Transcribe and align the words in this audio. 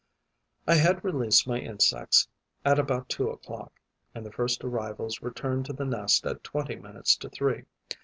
I 0.67 0.73
had 0.73 1.03
released 1.03 1.45
my 1.45 1.59
insects 1.59 2.27
at 2.65 2.79
about 2.79 3.07
two 3.07 3.29
o'clock; 3.29 3.79
and 4.15 4.25
the 4.25 4.31
first 4.31 4.63
arrivals 4.63 5.21
returned 5.21 5.67
to 5.67 5.73
the 5.73 5.85
nest 5.85 6.25
at 6.25 6.43
twenty 6.43 6.75
minutes 6.77 7.15
to 7.17 7.29
three. 7.29 7.65